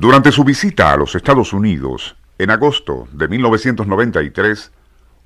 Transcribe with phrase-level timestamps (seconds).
[0.00, 4.70] Durante su visita a los Estados Unidos, en agosto de 1993,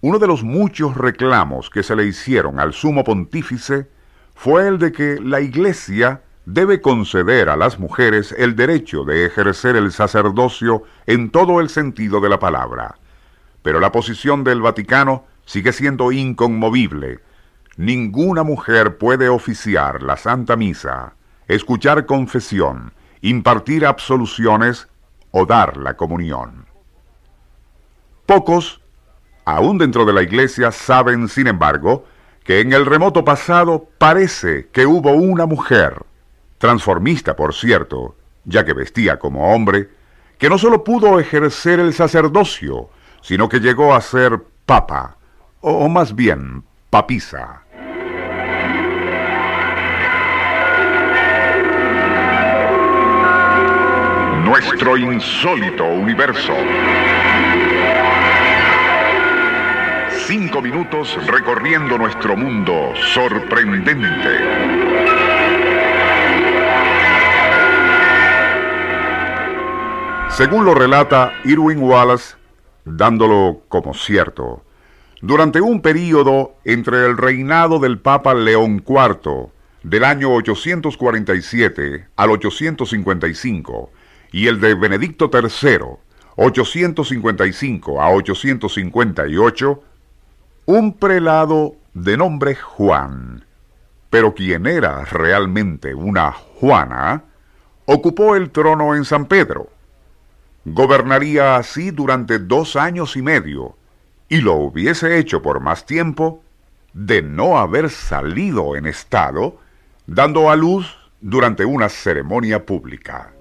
[0.00, 3.88] uno de los muchos reclamos que se le hicieron al sumo pontífice
[4.32, 9.74] fue el de que la Iglesia debe conceder a las mujeres el derecho de ejercer
[9.74, 12.94] el sacerdocio en todo el sentido de la palabra.
[13.64, 17.18] Pero la posición del Vaticano sigue siendo inconmovible.
[17.76, 21.14] Ninguna mujer puede oficiar la Santa Misa,
[21.48, 22.92] escuchar confesión,
[23.22, 24.88] impartir absoluciones
[25.30, 26.66] o dar la comunión.
[28.26, 28.80] Pocos,
[29.44, 32.04] aún dentro de la Iglesia, saben, sin embargo,
[32.44, 36.02] que en el remoto pasado parece que hubo una mujer,
[36.58, 39.90] transformista por cierto, ya que vestía como hombre,
[40.38, 42.88] que no solo pudo ejercer el sacerdocio,
[43.20, 45.16] sino que llegó a ser papa,
[45.60, 47.62] o más bien papisa.
[54.82, 56.54] Nuestro insólito universo.
[60.26, 64.38] Cinco minutos recorriendo nuestro mundo sorprendente.
[70.30, 72.36] Según lo relata Irwin Wallace,
[72.86, 74.64] dándolo como cierto,
[75.20, 79.50] durante un período entre el reinado del Papa León IV
[79.82, 83.90] del año 847 al 855
[84.32, 85.78] y el de Benedicto III
[86.36, 89.82] 855 a 858,
[90.66, 93.44] un prelado de nombre Juan,
[94.08, 97.24] pero quien era realmente una Juana,
[97.84, 99.68] ocupó el trono en San Pedro.
[100.64, 103.76] Gobernaría así durante dos años y medio,
[104.28, 106.42] y lo hubiese hecho por más tiempo
[106.92, 109.58] de no haber salido en estado,
[110.06, 113.32] dando a luz durante una ceremonia pública.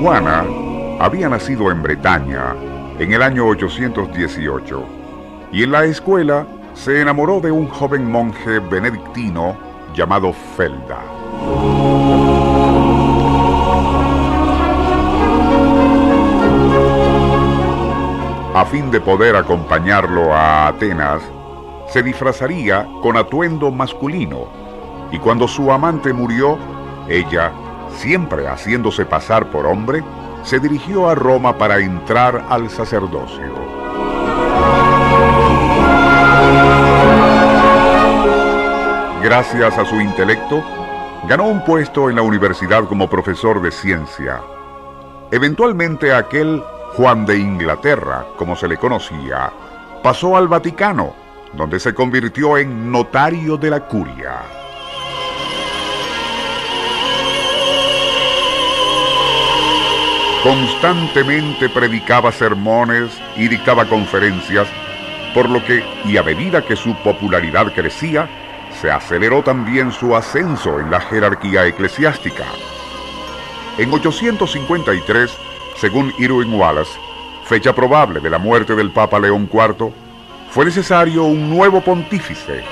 [0.00, 0.44] Juana
[1.00, 2.54] había nacido en Bretaña
[3.00, 4.84] en el año 818
[5.50, 9.56] y en la escuela se enamoró de un joven monje benedictino
[9.94, 11.00] llamado Felda.
[18.54, 21.22] A fin de poder acompañarlo a Atenas,
[21.88, 24.46] se disfrazaría con atuendo masculino
[25.10, 26.56] y cuando su amante murió,
[27.08, 27.50] ella
[27.96, 30.02] siempre haciéndose pasar por hombre,
[30.42, 33.68] se dirigió a Roma para entrar al sacerdocio.
[39.22, 40.62] Gracias a su intelecto,
[41.28, 44.40] ganó un puesto en la universidad como profesor de ciencia.
[45.30, 46.62] Eventualmente aquel
[46.96, 49.52] Juan de Inglaterra, como se le conocía,
[50.02, 51.14] pasó al Vaticano,
[51.52, 54.36] donde se convirtió en notario de la curia.
[60.48, 64.66] Constantemente predicaba sermones y dictaba conferencias,
[65.34, 68.26] por lo que, y a medida que su popularidad crecía,
[68.80, 72.46] se aceleró también su ascenso en la jerarquía eclesiástica.
[73.76, 75.36] En 853,
[75.76, 76.98] según Irwin Wallace,
[77.44, 79.92] fecha probable de la muerte del Papa León IV,
[80.48, 82.64] fue necesario un nuevo pontífice.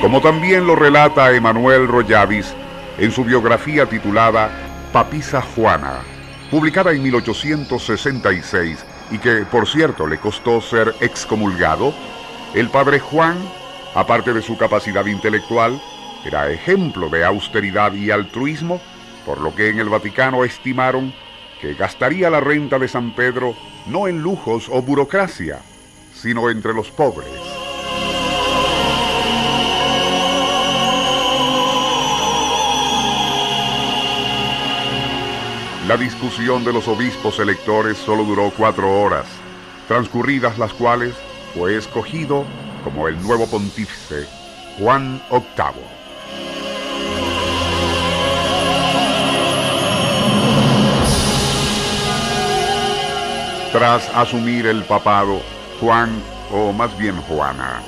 [0.00, 2.54] Como también lo relata Emanuel Royavis
[3.00, 4.50] en su biografía titulada
[4.92, 6.00] Papisa Juana,
[6.50, 11.94] publicada en 1866 y que, por cierto, le costó ser excomulgado,
[12.52, 13.38] el padre Juan,
[13.94, 15.80] aparte de su capacidad intelectual,
[16.26, 18.82] era ejemplo de austeridad y altruismo,
[19.24, 21.14] por lo que en el Vaticano estimaron
[21.62, 23.54] que gastaría la renta de San Pedro
[23.86, 25.60] no en lujos o burocracia,
[26.12, 27.59] sino entre los pobres.
[35.90, 39.26] La discusión de los obispos electores solo duró cuatro horas,
[39.88, 41.16] transcurridas las cuales
[41.52, 42.44] fue escogido
[42.84, 44.24] como el nuevo pontífice
[44.78, 45.82] Juan VIII.
[53.72, 55.40] Tras asumir el papado,
[55.80, 56.22] Juan,
[56.52, 57.82] o más bien Juana,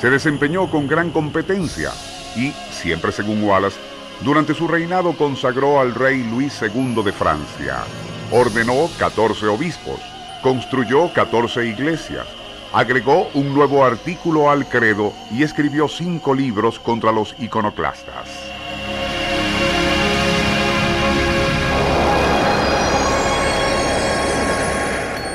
[0.00, 1.90] se desempeñó con gran competencia
[2.36, 3.91] y, siempre según Wallace,
[4.24, 7.84] durante su reinado consagró al rey Luis II de Francia.
[8.30, 10.00] Ordenó 14 obispos,
[10.42, 12.26] construyó 14 iglesias,
[12.72, 18.28] agregó un nuevo artículo al credo y escribió cinco libros contra los iconoclastas.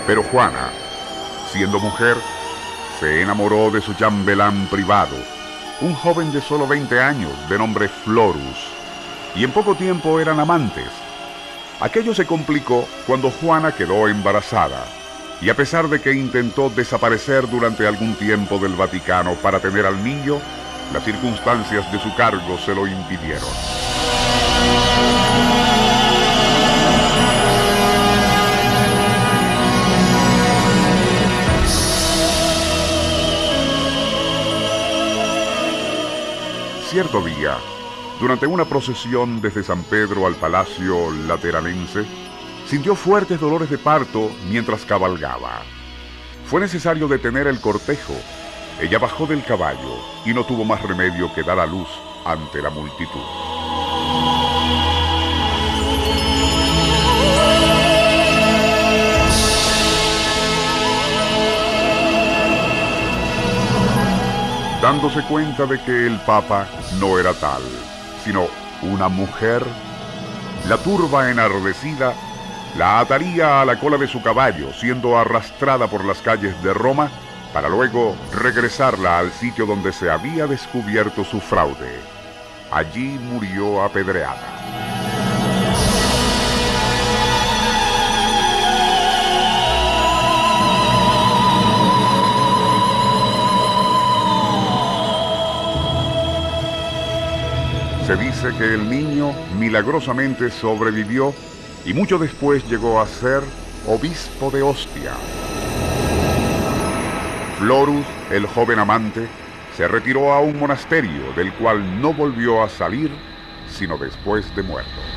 [0.07, 0.69] Pero Juana,
[1.51, 2.15] siendo mujer,
[2.99, 5.17] se enamoró de su chambelán privado,
[5.81, 8.76] un joven de solo 20 años de nombre Florus,
[9.35, 10.89] y en poco tiempo eran amantes.
[11.79, 14.85] Aquello se complicó cuando Juana quedó embarazada,
[15.41, 20.03] y a pesar de que intentó desaparecer durante algún tiempo del Vaticano para tener al
[20.03, 20.39] niño,
[20.91, 23.49] las circunstancias de su cargo se lo impidieron.
[36.89, 37.57] Cierto día,
[38.19, 42.05] durante una procesión desde San Pedro al Palacio Lateranense,
[42.67, 45.61] sintió fuertes dolores de parto mientras cabalgaba.
[46.45, 48.15] Fue necesario detener el cortejo.
[48.81, 51.87] Ella bajó del caballo y no tuvo más remedio que dar a luz
[52.25, 53.47] ante la multitud.
[64.87, 66.65] dándose cuenta de que el Papa
[66.99, 67.61] no era tal,
[68.27, 68.47] sino
[68.81, 69.63] una mujer,
[70.67, 72.13] la turba enardecida
[72.77, 77.09] la ataría a la cola de su caballo, siendo arrastrada por las calles de Roma,
[77.53, 82.01] para luego regresarla al sitio donde se había descubierto su fraude.
[82.69, 84.96] Allí murió apedreada.
[98.07, 101.33] Se dice que el niño milagrosamente sobrevivió
[101.83, 103.41] y mucho después llegó a ser
[103.85, 105.11] obispo de Ostia.
[107.59, 109.27] Florus, el joven amante,
[109.75, 113.11] se retiró a un monasterio del cual no volvió a salir
[113.69, 115.16] sino después de muerto.